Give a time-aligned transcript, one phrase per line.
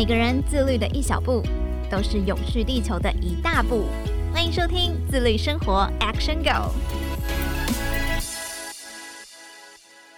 [0.00, 1.42] 每个人自律的一小步，
[1.90, 3.84] 都是永续地球的一大步。
[4.32, 6.72] 欢迎收听自律生活 Action Go。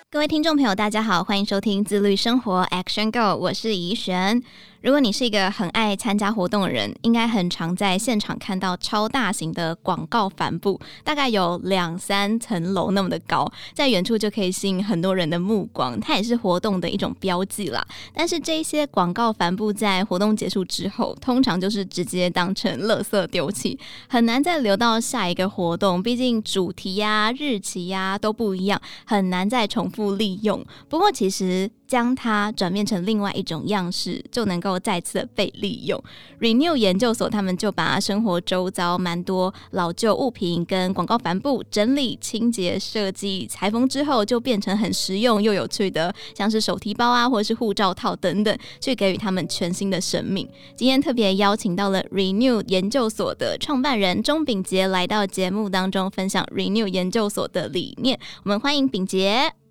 [0.08, 4.40] 各位听众朋友，大家好，欢迎收听自律生活 Action Go，我是怡璇。
[4.82, 17.86] 如果你是一个很爱参加活动的人，应该很常在现场看到超大型的广告帆布，大概有两三层楼那么的高，在远处就可以吸引很多人的目光，它也是活动的一种标记啦。
[18.12, 23.78] 但是这些广告帆布在活动结束之后，通常就是直接当成垃圾丢弃，
[24.08, 30.64] 很难再留到下一个活动，毕竟主题呀、日期呀、都不一样，很难再重复利用。
[30.88, 31.70] 不过其实。
[31.92, 36.02] 将它转变成另外一种样式，就能够再次的被利用。
[36.40, 50.48] Renew 研究所他们就把生活周遭蛮多老旧物品跟广告帆布整理、清洁、设计、裁缝之后，就变成很实用又有趣的，像是手提包啊，或者是护照套等等，去给予他们全新的生命。
[50.74, 58.18] 今天特别邀请到了 Renew 研究所的创办人钟秉杰来到节目当中，分享 Renew 研究所的理念。
[58.44, 59.61] 我们欢迎秉杰。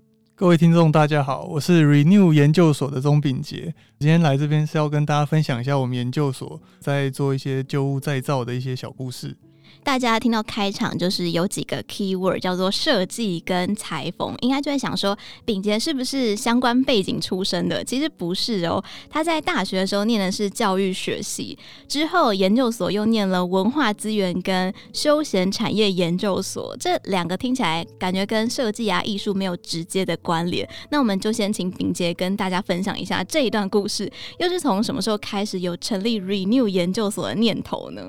[0.42, 3.76] 各位听众，大家好，我是 Renew 研究所的钟炳杰。
[4.00, 9.38] 今天来这边是要跟大家分享一下我们研究所在做一些旧物再造的一些小故事。
[9.84, 17.84] 大家听到开场就是有几个 keyword 叫做设计跟裁缝，应该就会想说，秉杰是不是相关背景出身的？
[17.84, 30.68] 其实不是哦，他在大学的时候念的是教育学系，之后研究所又念了文化资源跟休闲产业研究所，这两个听起来感觉跟设计啊艺术没有直接的关联。
[30.92, 38.02] 那我们就先请秉杰跟大家分享一下这一段故事，又是从什么时候开始有成立 Renew 研究所的念头呢？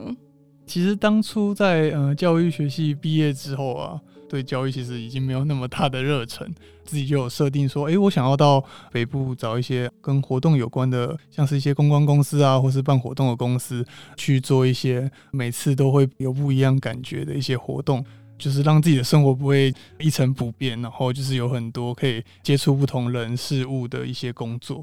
[0.72, 6.50] 其实当初在呃教育学系毕业之后啊，对教育其实已经没有那么大的热忱，
[6.82, 13.84] 自己就有设定说，诶，我想要到北部找一些跟活动有关的，像是一些公关公司啊，或是办活动的公司
[14.16, 18.02] 去做一些每次都会有不一样感觉的一些活动，
[18.38, 24.82] 就是让自己的生活不会一成不变，然后就是有很多可以接触不同人事物的一些工作。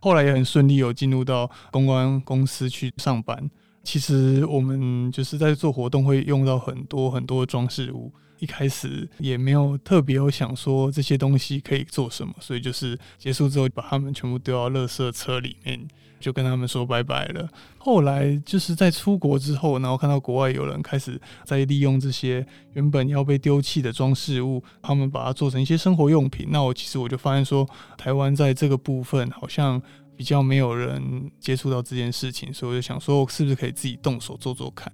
[0.00, 3.50] 后来也很顺利有进入到公关公司去上班。
[3.82, 8.12] 其实我们就是在做活动，会用到很多很多装饰物。
[8.38, 15.86] 一开始也没有特别有想说这些东西可以做什么，所以就是结束之后把它们全部丢到垃圾车里面，
[16.18, 17.46] 就跟他们说拜拜了。
[17.76, 26.46] 后来就是在出国之后，然后看到国外有人开始在利用这些原本要被丢弃的装饰物，他们把它做成一些生活用品。
[26.50, 27.68] 那我其实我就发现说，
[27.98, 29.82] 台湾在这个部分好像。
[30.20, 34.92] 比较没有人接触到这件事情，所以我就想说，我是不是可以自己动手做做看？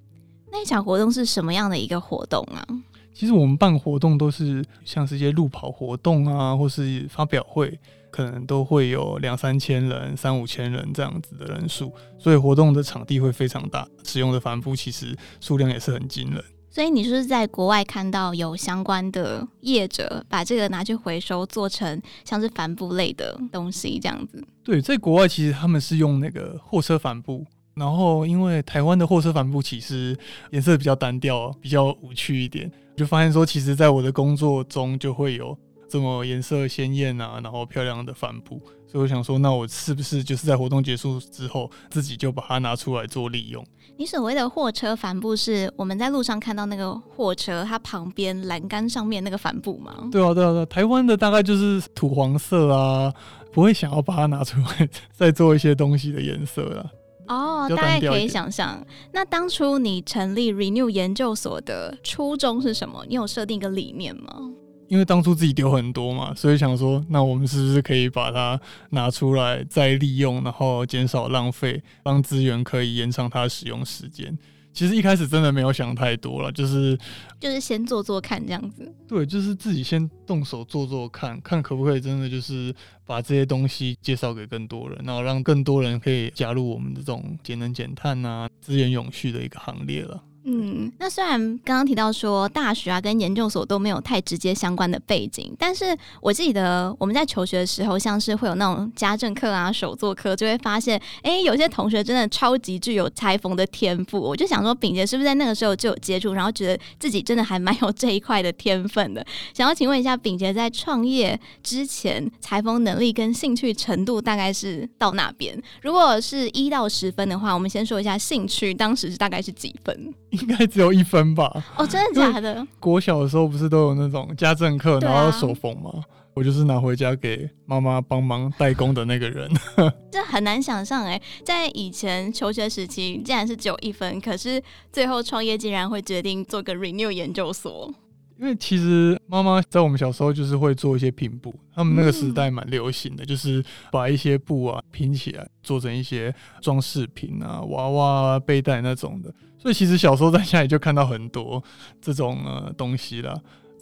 [0.52, 2.64] 那一场活动是什么样的一个活动啊？
[3.12, 7.76] 其实我们办活动都是像是一些路跑活动啊，或是发表会，
[8.08, 16.44] 可能都会有两三千人、三五千人这样子的人数，所以活动的场地会非常大，使用的帆布其实数量也是很惊人。
[16.76, 24.44] 所以你是不是在国外看到有相关的业者把这个拿去回收，做成像是帆布类的东西这样子？
[24.62, 30.14] 对，在国外其实他们是用那个货车帆布，然后因为台湾的货车帆布其实
[30.50, 35.56] 颜色比较单调，比较无趣一点，就发现说，其实在我的工作中就会有
[35.88, 38.60] 这么颜色鲜艳啊，然后漂亮的帆布。
[38.86, 43.64] 所以我想说，那我是不是就是在活动结束之后，自己就把它拿出来做利用？
[43.98, 50.08] 你所谓的货车帆布是我们在路上看到那个货车，它旁边栏杆上面那个帆布吗？
[50.12, 50.66] 对啊，对啊，对啊。
[50.66, 53.12] 台湾的大概就是土黄色啊，
[53.52, 56.90] 不会想要把它拿出来再做一些东西的颜色了。
[57.26, 58.86] 哦，大概可以想象。
[59.12, 63.04] 那当初你成立 Renew 研究所的初衷是什么？
[63.08, 64.52] 你有设定一个理念吗？
[64.88, 68.60] 因为当初自己丢很多嘛，所以想说，那我们是不是可以把它
[68.90, 74.36] 拿出来再利用，然后减少浪费，让资源可以延长它的使用时间。
[74.72, 76.98] 其实一开始真的没有想太多了，就是
[77.40, 78.94] 就是先做做看这样子。
[79.08, 82.74] 对，就是自己先动手做做看，看可不可以真的就是
[83.06, 90.22] 把这些东西介绍给更多人，然后让更多人可以加入我们这种节能减碳啊、资源永续的一个行列了。
[90.48, 95.84] 嗯，那虽然刚刚提到说大学啊跟研究所都没有太直接相关的背景，但是
[96.20, 104.20] 我记得我们在求学的时候，像是会有那种家政课啊、手作课，就会发现，哎、有些同学真的超级具有裁缝的天赋。
[104.20, 109.26] 我就想说，秉杰是不是在那个时候就有接触，然后觉得自己真的还蛮有这一块的天分的？
[109.52, 115.60] 想要请问一下，秉杰在创业之前，裁缝能力跟兴趣程度大概是到哪边？
[115.82, 120.14] 如果是一到十分的话，我们先说一下兴趣，当时是大概是几分？
[120.42, 121.64] 应该只有一分吧？
[121.76, 122.66] 哦，真的假的？
[122.78, 125.90] 国小的时候不是都有那种家政课，然后手缝吗？
[126.34, 129.50] 我就是拿回家给妈妈帮忙代工的那个人。
[130.12, 134.62] 这很难想象哎，在以前求学时期，竟然是只有一分，可是
[134.92, 137.90] 最后创业竟然会决定做个 Renew 研究所。
[138.38, 149.32] 因为其实妈妈在我们小时候就是会做一些拼布，他们那个时代蛮流行的，就是把一些布啊拼起来做成一些装饰品啊、娃娃啊、背带那种的。
[149.58, 151.62] 所以其实小时候在家里就看到很多
[152.00, 153.34] 这种呃东西啦。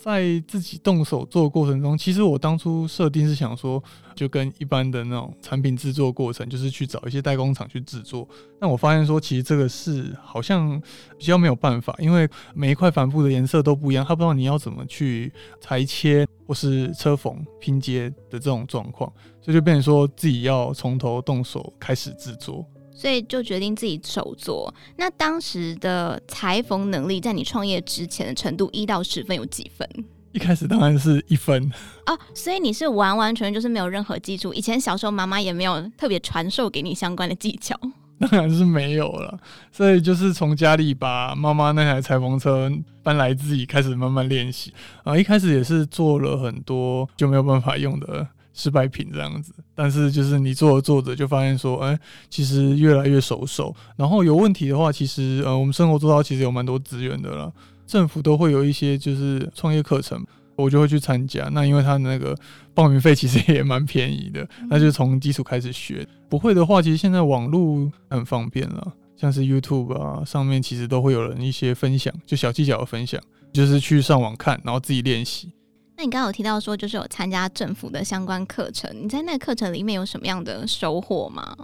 [0.05, 3.83] 在自己动手做的过程中，其实我当初设定是想说，
[4.15, 8.29] 就跟一般的那种产品制作过程，就是去找一些代工厂去制作。
[8.61, 10.79] 但我发现说，其实这个是好像
[11.17, 19.11] 比较没有办法，因为每一块帆布的颜色都不一样，他不知道你要怎么去裁切或是车缝拼接的这种状况，
[19.41, 22.63] 所以就变成说自己要从头动手开始制作。
[22.95, 24.73] 所以就决定自己手做。
[24.97, 29.89] 那当时的裁缝能力，在你创业之前的程度，一到十分有几分？
[30.33, 31.71] 一开始当然是一分
[32.07, 32.19] 哦。
[32.35, 37.79] 所以你是完完全全就是没有任何基础，以前小时候妈妈也没有特别传授给你相关的技巧。
[38.19, 39.39] 当然是没有了。
[39.73, 42.71] 所以就是从家里把妈妈那台裁缝车
[43.03, 45.19] 搬来，自己开始慢慢练习啊。
[45.19, 48.27] 一开始也是做了很多就没有办法用的。
[48.55, 53.75] 失败品这样子，但是就是你做着做着就发现说，哎、欸，其实越来越熟手。
[53.97, 57.53] 然后有问题的话，其实呃，我们生活周遭其实有蛮多资源的啦，
[57.87, 60.25] 政府都会有一些就是创业课程，
[60.57, 61.49] 我就会去参加。
[61.53, 62.35] 那因为他的那个
[62.73, 66.07] 报名费其实也蛮便宜的，那就从基础开始学。
[66.29, 73.21] 不会的话，其实现在网络很方便了，像是 YouTube 啊，上面其实都会有人一些分享，就小技巧的分享，
[73.53, 75.53] 就是去上网看，然后自己练习。
[75.97, 81.57] 那你刚刚有提到说，就是有参加政府的相关课程，你在那个课程里面有什么样的收获吗？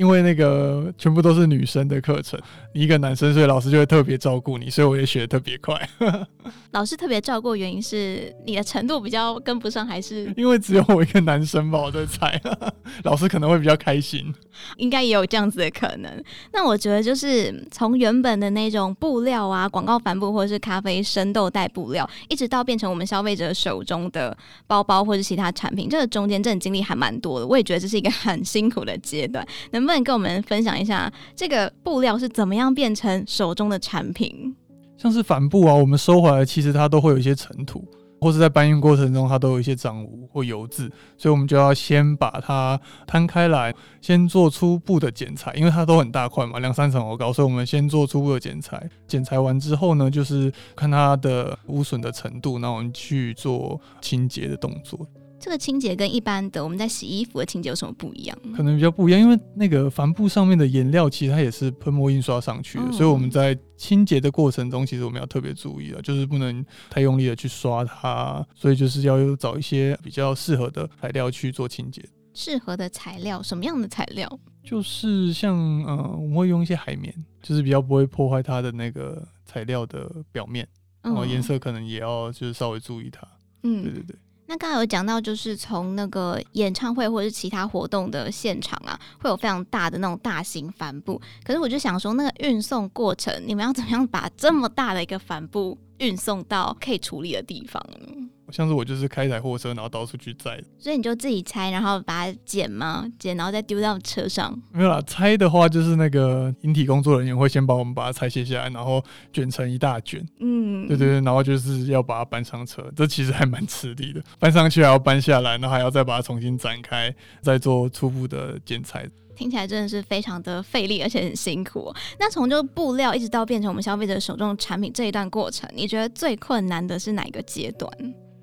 [0.00, 2.40] 因为那个全部都是女生的课程，
[2.72, 5.78] 你一个男生，所以老师就会特别照顾你，所以我也学的特别快。
[6.72, 11.82] 老师特别照顾原因是你的程度比较跟不上，还是因为只有我一个男生吧？
[11.82, 12.40] 我在猜，
[13.04, 14.34] 老师可能会比较开心。
[14.76, 16.24] 应该也有这样子的可能。
[16.52, 24.36] 那我觉得就是从原本的那种布料啊，广告帆布或者是咖啡生豆袋布料，一直到变成我们消费者手中的
[24.66, 27.46] 包包或者其他产品，这个中间真的经历还蛮多的。
[27.46, 29.46] 我也觉得这是一个很辛苦的阶段。
[29.72, 34.54] 能不能跟我们分享一下这个布料是怎么样变成手中的产品？
[34.96, 37.84] 像是帆布啊，我们收回来其实它都会有一些尘土，
[38.20, 40.88] 或是在搬运过程中它都有一些脏污或油渍，
[41.18, 48.88] 所以我们就要先把它摊开来，先做初步的剪裁，因为它都很大块嘛，两三层楼高，所以我们先做初步的剪裁。
[49.08, 55.04] 剪裁完之后呢，就是看它的污损的程度，然后我们去做清洁的动作。
[55.40, 58.38] 这个清洁跟一般的我们在洗衣服的清洁有什么不一样？
[58.54, 72.04] 可能比较不一样，因为那个帆布上面的颜料其实它也是喷墨印刷上去的，嗯、所以我们在清洁的过程中，其实我们要特别注意了，就是不能太用力的去刷它，所以就是要有找一些比较适合的材料去做清洁。
[72.34, 74.38] 适合的材料，什么样的材料？
[74.62, 80.68] 就是像呃，我们会用一些海绵，就是比较不会破坏它的那个材料的表面，
[81.02, 83.26] 然后颜色可能也要就是稍微注意它。
[83.62, 84.16] 嗯，对对对。
[84.50, 91.22] 那刚才有讲到，就是从那个演唱会或者是其他活动的现场啊，会有非常大的那种大型帆布。
[91.44, 98.28] 可是我就想说，那个运送过程，你们要怎么样把这么大的一个帆布运送到可以处理的地方呢？
[98.50, 103.06] 像是我就是开一台货车，然后到处去载，所以你就自己拆，然后把它剪吗？
[103.18, 104.56] 剪，然后再丢到车上？
[104.72, 109.02] 没有啦，拆的话就是那个引体工作人员会先帮我们把它拆卸下来，然后
[109.32, 110.24] 卷成一大卷。
[110.40, 119.08] 嗯，对对对，然后就是要把它搬上车，这其实还蛮吃力的，搬上去还要搬下来，然后还要再把它重新展开，再做初步的剪裁。
[119.36, 121.92] 听起来真的是非常的费力，而且很辛苦。
[122.18, 127.90] 那从这个布料一直到变成我们消费者手中的产品这一段过程，你觉得最困难的是哪一个阶段？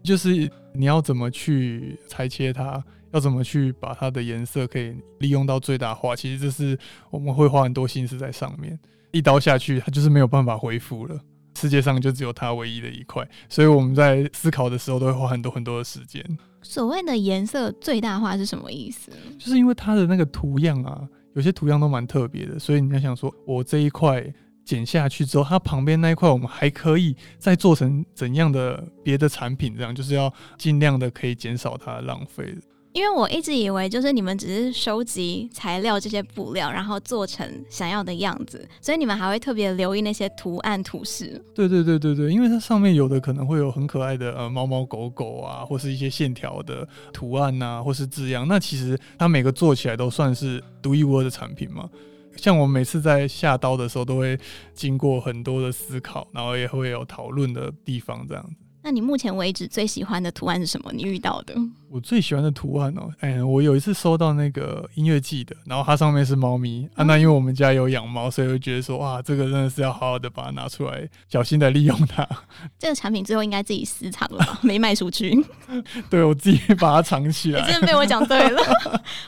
[0.04, 6.16] 就是你要怎么去裁切它，要怎么去把它的颜色可以利用到最大化。
[6.16, 6.78] 其实这是
[7.10, 8.80] 我们会花很多心思在上面。
[9.12, 11.20] 一刀下去，它就是没有办法恢复了。
[11.60, 16.24] 世界上就只有它唯一的一块，所以我们在思考的时候都会花很多很多的时间。
[16.70, 19.12] 所谓的颜色最大化是什么意思？
[19.40, 24.34] 就是因为它的那个图样啊，有些图样都蛮特别的，所以你要想说，我这一块。
[24.68, 29.74] 剪下去之后，它旁边那一块我们还可以再做成怎样的别的产品？
[29.74, 32.54] 这样就是要尽量的可以减少它的浪费。
[32.98, 41.40] 因为我一直以为就是你们只是收集材料这些布料，然后做成想要的样子，所以你们还会特别留意那些图案图示。
[41.54, 48.48] 对对对对对，因为它上面有的可能会有很可爱的呃猫猫狗狗啊，或是一些线条的图案啊，或是字样。
[48.48, 51.88] 那其实它每个做起来都算是独一无二的产品嘛。
[52.36, 54.36] 像我每次在下刀的时候，都会
[54.74, 58.56] 经过很多的思考，然后也会有讨论的地方，这样子。
[58.88, 60.90] 那你目前为止最喜欢的图案是什么？
[60.94, 61.54] 你遇到的？
[61.90, 67.04] 我最喜欢的图案哦、喔，哎、欸，我有一次收到那个音乐季的，然后它上面是猫咪、嗯、啊。
[67.04, 72.26] 那因为我们家有养猫，所以我觉得说，哇，这个真的是要好好的把它拿出来，小心的利用它。
[72.80, 74.58] 这个产品最后应该自己私藏了吧？
[74.64, 75.38] 没卖出去。
[76.10, 77.60] 对，我自己把它藏起来。
[77.60, 78.62] 你真的被我讲对了。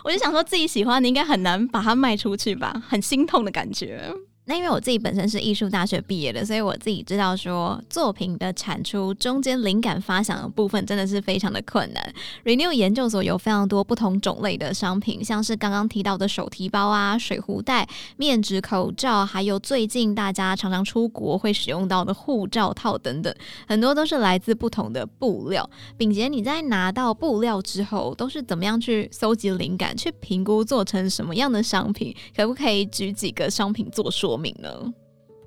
[0.05, 2.81] 我就想说自己喜欢的，应该很难把它卖出去吧？
[2.87, 4.09] 很心痛的感觉。
[4.49, 12.13] 那因为我自己本身是艺术大学毕业的，所以我自己知道说作品的产出中间灵感发想的部分真的是非常的困难。
[12.43, 17.87] Renew 研究所有非常多不同种类的商品，像是刚刚提到的手提包啊、水壶袋、
[18.17, 23.31] 面纸口罩，还有最近大家常常出国会使用到的护照套等等，
[23.67, 25.69] 很多都是来自不同的布料。
[25.95, 32.15] 秉杰，你在拿到布料之后，都是怎么样去搜集灵感，去评估做成什么样的商品？
[32.35, 34.93] 可不可以举几个商品做说明呢？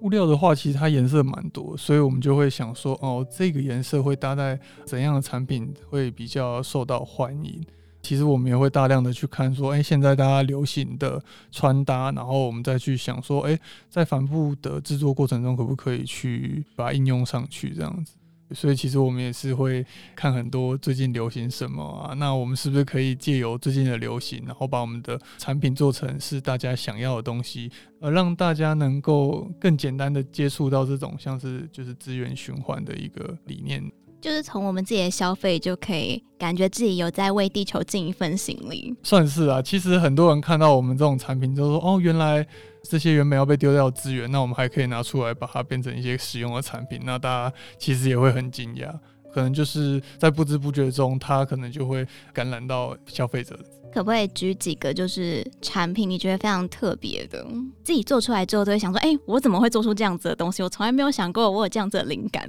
[0.00, 7.64] 布料的话，其实它颜色蛮多，所以我们就会想说，哦，这个颜色会搭在怎样的产品会比较受到欢迎。
[8.02, 11.22] 其实我们也会大量的去看，说，哎，现在大家流行的
[11.52, 13.56] 穿搭，然后我们再去想说，哎，
[13.88, 18.14] 在帆布的制作过程中，可不可以去把它应用上去，这样子。
[18.54, 33.82] 所以其实我们也是会看很多最近流行什么啊，那我们是不是可以借由最近的流行，然后把我们的产品做成是大家想要的东西，而让大家能够更简单的接触到这种像是就是资源循环的一个理念。
[34.22, 39.60] 就是从我们自己的消费就可以感觉自己有在为地球尽一份心力，算是啊。
[39.60, 42.46] 其实很多人看到我们这种产品，就说：“哦，原来
[42.84, 48.92] 这些原本要被丢掉的资源，那我们还可以拿出来把它变成一些实用的产品。”那大家其实也会很惊讶，
[49.34, 53.58] 可能就是在不知不觉中，它可能就会感染到消费者。
[53.92, 57.44] 可不可以举几个就是产品，你觉得非常特别的，
[57.82, 60.62] 自己做出来之后都会想说：“哎，我怎么会做出这样子的东西？
[60.62, 62.48] 我从来没有想过我有这样子的灵感。”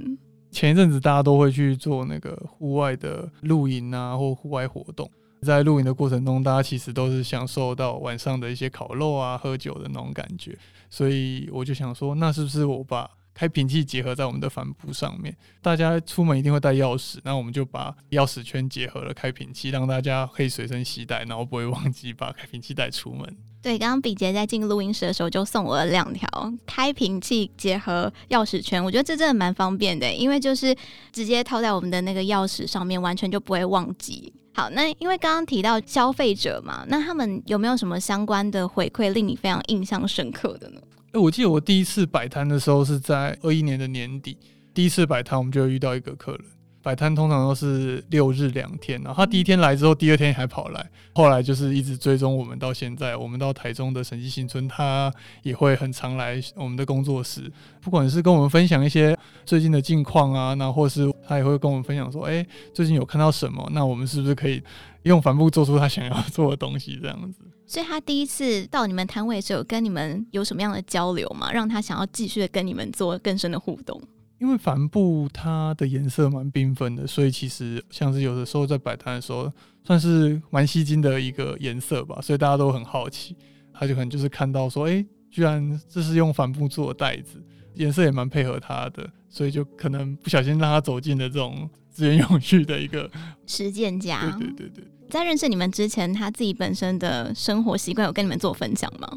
[0.54, 5.10] 前一阵子大家都会去做那个户外的露营啊，或户外活动。
[5.42, 10.56] 在露营的过程中，大家其实都是享受到晚上的一些烤肉啊、喝酒的那种感觉。
[10.88, 15.36] 所以我就想说，那是不是我把开瓶器结合在我们的帆布上面？
[15.60, 23.36] 大家出门一定会带钥匙，那我们就把钥匙圈结合了开瓶器，让大家可以随身携带，然后不会忘记把开瓶器带出门。
[23.64, 26.28] 对，刚刚比杰在进录音室的时候就送我了两条
[26.66, 30.76] 开瓶器结合钥匙圈，我觉得这真的蛮方便的，因为就是
[31.10, 34.30] 直接套在我们的那个钥匙上面，完全就不会忘记。
[34.52, 40.80] 好，那因为刚刚提到消费者嘛，那他们有没有什么相关的回馈令你非常印象深刻的呢？
[41.12, 44.36] 诶，我记得我第一次摆摊的时候是在二一年的年底，
[44.74, 46.40] 第一次摆摊我们就遇到一个客人。
[46.84, 53.16] 摆摊通常都是六日两天，然后他第一天来之后，第二天还跑来，后来就是一直追踪我们到现在。
[53.16, 55.10] 我们到台中的审计新村，他
[55.42, 57.50] 也会很常来我们的工作室，
[57.80, 64.62] 不管是跟我们分享一些最近的近况啊，那或是他也会跟我们分享说，哎，最近有看到什么，那我们是不是可以
[65.04, 67.38] 用帆布做出他想要做的东西这样子？
[67.66, 71.50] 所以他第一次到你们摊位的时候，跟你们有什么样的交流吗？
[71.50, 73.98] 让他想要继续的跟你们做更深的互动？
[74.38, 79.50] 因为帆布它的颜色蛮缤纷的，所以其实像是有的时候在摆摊的时候，
[79.84, 83.36] 算是蛮吸睛的一个颜色吧，所以大家都很好奇。
[83.72, 87.42] 他就可能就是看到说，哎，居然这是用帆布做的袋子，
[87.74, 93.10] 颜色也蛮配合他的，所以就可能不小心让他走进了这种资源永续的一个
[93.46, 94.30] 实践家。
[94.38, 99.08] 对对对对，在认识你们之前，他自己本身的生活习惯有跟你们做分享吗？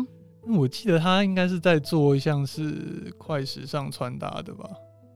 [0.47, 4.67] 我记得他应该是在做一项是快时尚穿搭的吧。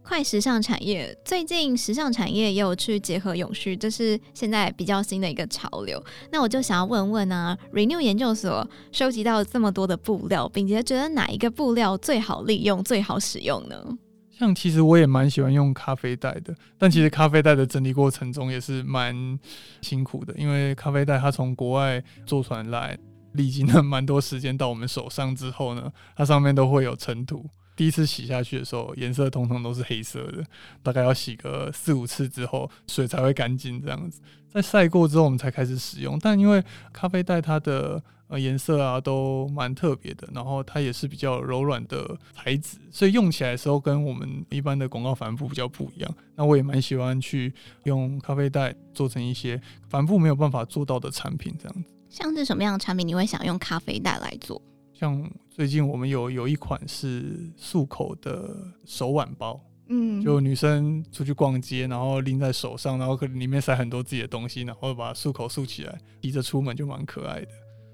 [0.04, 6.04] 快时尚产业最近，时尚产业也有去结合永续，这是现在比较新的一个潮流。
[6.32, 13.98] 那我就想要问问啊，Renew 研究所收集到这么多的布料，并且觉得哪一个布料最好利用、最好使用呢？
[14.38, 19.40] 像其实我也蛮喜欢用咖啡袋的，但其实咖啡袋的整理过程中也是蛮
[19.82, 22.98] 辛苦的，因为咖啡袋它从国外坐船来，
[23.34, 27.46] 历经了蛮多时间到我们手上之后呢，它上面都会有尘土。
[27.76, 30.44] 第一次洗下去的时候，颜色通常都是黑色的，
[30.84, 34.22] 大概要洗个四五次之后，水才会干净这样子。
[34.50, 36.20] 在晒过之后，我们才开始使用。
[36.20, 46.16] 但因为咖啡袋它的呃颜色啊都蛮特别的，然后它也是比较柔软的材质，所以用起来的时候跟我们一般的广告帆布比较不一样。
[46.36, 47.54] 那我也蛮喜欢去
[47.86, 49.60] 用咖啡袋做成一些
[49.90, 51.90] 帆布没有办法做到的产品，这样子。
[52.10, 54.62] 像是什么样的产品你会想用咖啡袋来做？
[54.94, 55.18] 像
[55.54, 58.56] 最近我们有有一款是束口的
[58.86, 67.48] 手腕包，嗯，就女生出去逛街，然后拎在手上，然后可能里面塞很多自己的东西，然后把束口束起来，提着出门就蛮可爱的。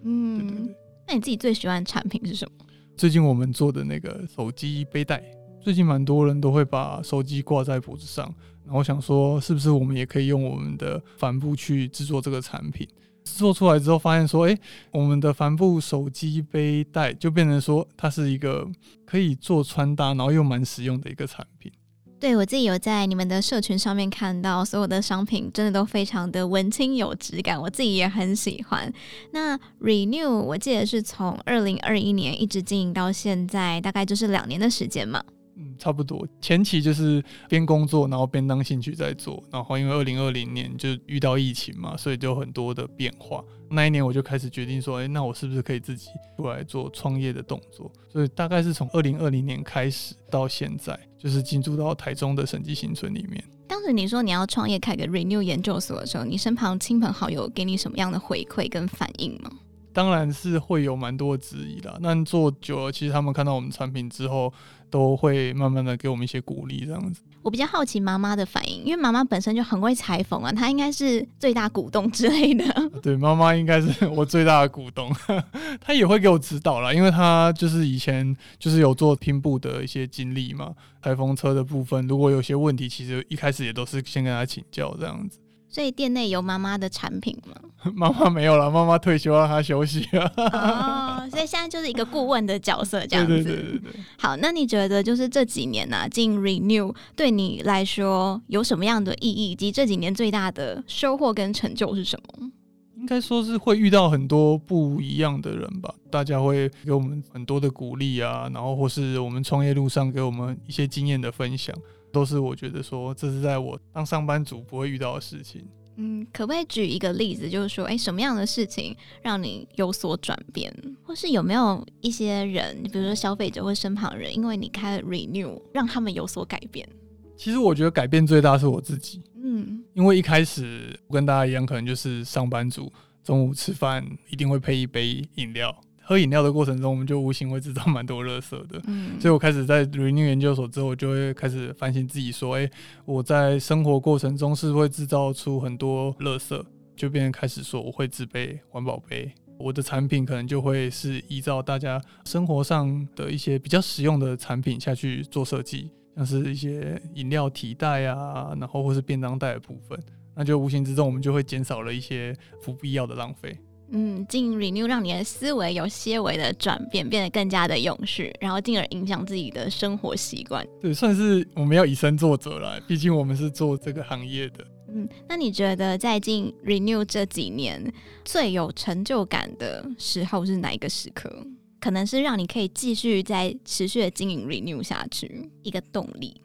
[0.04, 0.76] 嗯，对对对。
[1.08, 2.66] 那你自己最喜欢的产品是什么？
[2.96, 5.24] 最近我们做的那个手机背带，
[5.60, 8.32] 最近蛮多人都会把手机挂在脖子上，
[8.64, 12.88] 然后想说，是不是我们也可以用我们的帆布去制作这个产品？
[13.36, 14.57] 做出来之后，发现说，诶，
[14.91, 18.67] 我们的帆布手机背带就变成说，它是一个
[19.05, 21.72] 可以做穿搭，然后又蛮实用的一个产品。
[22.19, 28.91] 对，我自己有在你们的社群上面看到，所有的商品真的都非常的文青有质感，我自己也很喜欢。
[29.34, 35.24] 那 Renew 我记得是从二零二一年一直经营到现在，大概就是两年的时间嘛。
[35.58, 36.28] 嗯，差不多。
[36.40, 39.44] 前期就是边工作，然后边当兴趣在做。
[39.52, 43.44] 然后因为二零二零年就遇到疫情嘛，所以就有很多的变化。
[43.70, 47.92] 那一年我就开始决定说，哎，那我是不是可以自己出来做创业的动作？
[48.08, 53.44] 所以大概是从二零二零年开始到现在，就是进驻到台中的审计新村里面。
[53.68, 59.52] 当时你说你要创业开个 Renew 研究所的时候，你身旁亲朋好友给你什么样的回馈跟反应吗？
[59.92, 61.98] 当然是会有蛮多质疑啦。
[62.00, 64.54] 那做久了，其实他们看到我们产品之后，
[64.89, 67.22] 都会慢慢的给我们一些鼓励，这样子。
[67.44, 72.65] 我比较好奇妈妈的反应，因为妈妈本身就很会裁缝啊，她应该是最大股东之类的。
[73.01, 75.10] 对，妈妈应该是我最大的股东，
[75.79, 80.74] 她也会给我指导啦，因为她就是以前就是有做拼布的一些经历嘛。
[81.01, 85.39] 裁缝车的部分，如果有些问题，其实一开始也都是先跟她请教这样子。
[85.77, 87.53] 所以店内有妈妈的产品吗？
[87.93, 90.25] 妈妈没有了，妈妈退休了，她休息了。
[90.36, 93.36] 哦，所以现在就是一个顾问的角色这样子。
[93.36, 93.91] 对对对对对。
[94.17, 99.51] 好，那你觉得就是这几年呢、啊，进 Renew 对你来说有什么样的意义？
[99.51, 102.51] 以及这几年最大的收获跟成就是什么？
[102.96, 111.75] 应该说是会遇到很多不一样的人吧，大家会给我们很多的鼓励啊，然后或是我们创业路上给我们一些经验的分享。
[112.18, 115.64] 都是我觉得说，这是在我当上班族不会遇到的事情。
[115.98, 126.88] 嗯，可不可以举一个例子，就是说，哎，什么样的事情让你有所转变，或是有没有一些人，比如说消费者或身旁人，因为你开了 Renew，让他们有所改变？
[127.36, 129.22] 其实我觉得改变最大是我自己。
[129.44, 132.92] 嗯，因为一开始我跟大家一样，可能就是上班族，
[133.24, 135.76] 中午吃饭一定会配一杯饮料。
[136.08, 138.81] 喝饮料的过程中，我们就无形会制造蛮多垃圾的。
[138.88, 142.72] 嗯，所以我开始在 Renew 研究所之后，我就会开始反省自己，说：“诶，
[143.03, 146.64] 我在生活过程中是会制造出很多垃圾，
[146.96, 149.29] 就变成开始说我会自备环保杯，
[149.60, 160.00] 我的产品可能就会是依照大家生活上的一些比较实用的产品下去做设计，像是一些饮料提袋啊，然后或是便当袋的部分，
[160.34, 163.53] 那就无形之中我们就会减少了一些不必要的浪费。”
[163.90, 170.66] 嗯，进 Renew 让你的思维有些微的转变，变得更加的永续，然后进而影响自己的生活习惯。
[170.82, 174.66] 对，算是我们要以身作则了，毕竟我们是做这个行业的。
[174.90, 177.94] 嗯，那你觉得在进 Renew 这几年
[178.26, 181.46] 最有成就感的时候是哪一个时刻？
[181.80, 186.42] 可能是让你可以继续在持续的经营 Renew 下去一个动力。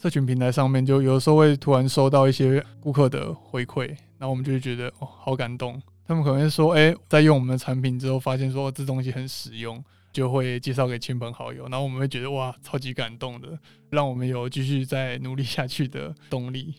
[0.00, 3.86] 社群平台上面就有时候会突然收到一些顾客的回馈，
[4.18, 5.80] 然后我们就会觉得哦，好感动。
[6.12, 11.62] 他们可能会说：“哎、在用我们的产品之后，发现说这东西很实用，就会介绍给亲朋好友。
[11.68, 16.74] 然后我们会觉得哇，超级感动的，让我们有继续再努力下去的动力。”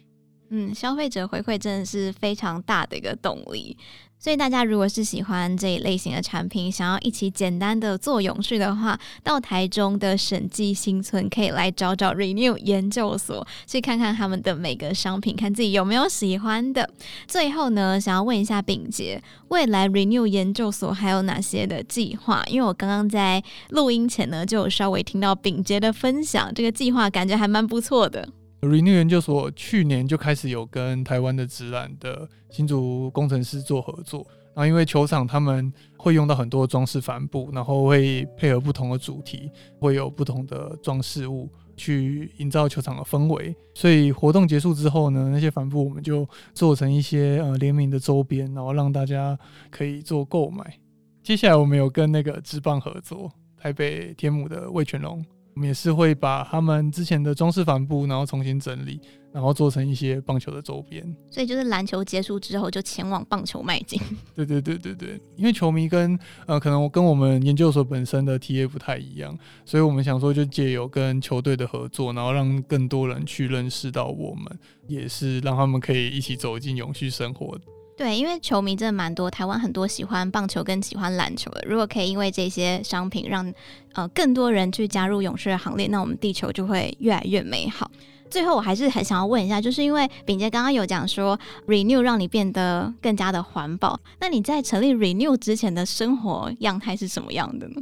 [0.50, 3.78] 嗯，消费者回馈真的是非常大的一个动力。
[4.20, 16.90] 所以大家如果是喜欢这一类型的产品，想要一起简单的做永续的话，到台中的审计新村可以来找找 Renew 研究所，去看看他们的每个商品，看自己有没有喜欢的。
[17.28, 22.42] 最后呢，想要问一下秉杰，未来 Renew 研究所还有哪些的计划？
[22.48, 28.30] 因为我刚刚在录音前呢，就有稍微听到秉杰的分享，这个计划感觉还蛮不错的。
[28.64, 43.54] Renew 研究所去年就开始有跟台湾的职篮的新竹工程师做合作，然后因为球场他们会用到很多装饰帆布，然后会配合不同的主题，会有不同的装饰物去营造球场的氛围。
[43.74, 49.38] 所以活动结束之后呢，那些帆布我们就做成一些呃联名的周边，然后让大家
[49.70, 50.80] 可以做购买。
[51.22, 55.26] 接下来我们有跟那个职棒合作，台北天母的味全龙。
[55.56, 59.00] 我们也是会把他们之前的装饰帆布，然后重新整理，
[59.32, 61.04] 然后做成一些棒球的周边。
[61.30, 64.02] 所以就是篮球结束之后，就前往棒球迈进。
[64.36, 74.46] 对对对对对，因为球迷跟呃，可能我跟我们研究所本身的 TA 不太一样，所以我们想说，就借由跟球队的合作，然后让更多人去认识到我们，
[74.88, 77.56] 也是让他们可以一起走进永续生活。
[77.96, 81.64] 对，因为球迷真的蛮多，台湾很多喜欢棒球跟喜欢篮球的。
[81.68, 83.54] 如果可以因为这些商品让
[83.94, 87.90] 呃更多人去加入勇士的行列，那我们地球就会越来越美好。
[88.32, 97.76] 最后，我还是很想要问一下，就是因为秉杰刚刚有讲说 Renew 让你变得更加的环保，那你在成立 Renew 之前的生活样态是什么样的呢？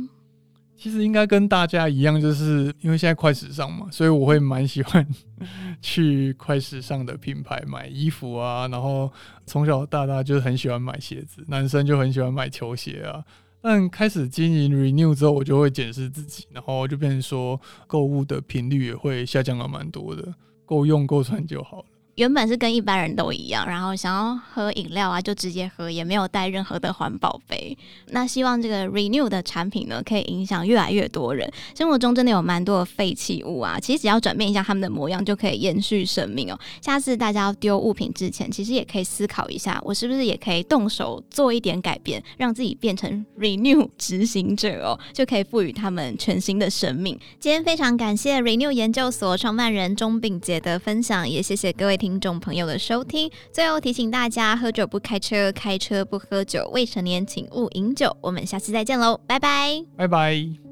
[0.81, 5.07] 其实应该跟大家一样，就是因为现在快时尚嘛，所以我会蛮喜欢
[5.79, 8.67] 去快时尚的品牌买衣服啊。
[8.67, 9.07] 然后
[9.45, 13.23] 从小到大就是很喜欢买鞋子，男生就很喜欢买球鞋啊。
[13.61, 20.33] 但开始经营 Renew 之后，我就会检视自己，然后就变成说购物的频率也会下降了蛮多的，
[20.65, 21.85] 够用够穿就好了。
[22.15, 27.75] 原本是跟一般人都一样，然后想要喝饮料啊，就直接喝，也没有带任何的环保杯。
[28.07, 31.51] 那希望这个 Renew 的产品呢，可以影响越来越多人。
[31.75, 36.59] 生活中真的有蛮多的废弃物啊，其实只要转变一下他们的模样，就可以延续生命哦。
[36.81, 47.17] 下次大家要丢物品之前，其实也可以思考一下，我是不是也可以动手做一点改变，让自己变成 Renew 执行者哦，就可以赋予他们全新的生命。
[47.39, 58.17] 今天非常感谢 Renew 研究所创办人钟秉杰的分享，也谢谢各位听众朋友的收听，最后提醒大家：喝酒不开车，开车不喝酒，未成年请勿饮酒。
[58.21, 60.70] 我们下期再见喽，拜拜，拜拜。